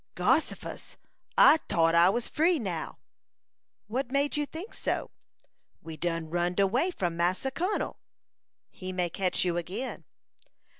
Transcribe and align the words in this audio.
"Gossifus! 0.15 0.95
I 1.37 1.57
tought 1.67 1.93
I 1.93 2.09
was 2.09 2.27
free 2.27 2.57
now." 2.57 2.97
"What 3.85 4.11
made 4.11 4.35
you 4.35 4.47
think 4.47 4.73
so?" 4.73 5.11
"We 5.79 5.95
done 5.95 6.31
runned 6.31 6.59
away 6.59 6.89
from 6.89 7.15
Massa 7.15 7.51
Kun'l." 7.51 7.97
"He 8.71 8.91
may 8.91 9.11
catch 9.11 9.45
you 9.45 9.57
again." 9.57 10.05